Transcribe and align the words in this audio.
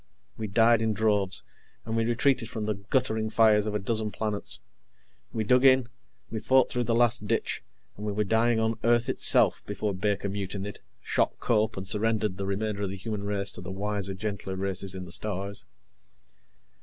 We 0.35 0.47
died 0.47 0.81
in 0.81 0.93
droves, 0.93 1.43
and 1.85 1.95
we 1.95 2.03
retreated 2.05 2.49
from 2.49 2.65
the 2.65 2.73
guttering 2.73 3.29
fires 3.29 3.67
of 3.67 3.75
a 3.75 3.77
dozen 3.79 4.09
planets, 4.09 4.59
we 5.31 5.43
dug 5.43 5.63
in, 5.63 5.89
we 6.31 6.39
fought 6.39 6.71
through 6.71 6.85
the 6.85 6.95
last 6.95 7.27
ditch, 7.27 7.61
and 7.95 8.07
we 8.07 8.11
were 8.11 8.23
dying 8.23 8.59
on 8.59 8.79
Earth 8.83 9.09
itself 9.09 9.61
before 9.67 9.93
Baker 9.93 10.27
mutinied, 10.27 10.79
shot 11.03 11.39
Cope, 11.39 11.77
and 11.77 11.87
surrendered 11.87 12.37
the 12.37 12.47
remainder 12.47 12.81
of 12.81 12.89
the 12.89 12.97
human 12.97 13.21
race 13.25 13.51
to 13.51 13.61
the 13.61 13.69
wiser, 13.69 14.15
gentler 14.15 14.55
races 14.55 14.95
in 14.95 15.05
the 15.05 15.11
stars. 15.11 15.67